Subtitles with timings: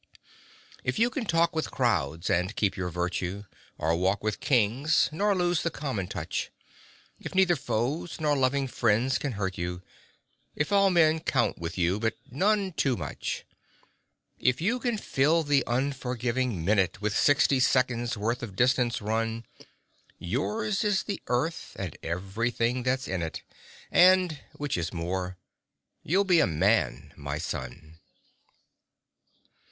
[0.83, 3.43] If you can talk with crowds and keep your virtue,
[3.77, 6.49] Or walk with Kings nor lose the common touch;
[7.19, 9.83] If neither foes nor loving friends can hurt you,
[10.55, 13.45] If all men count with you, but none too much;
[14.39, 19.45] If you can fill the unforgiving minute With sixty seconds' worth of distance run,
[20.17, 23.43] Yours is the Earth and everything that's in it,
[23.91, 25.37] And which is more
[26.01, 27.99] you'll be a Man, my son!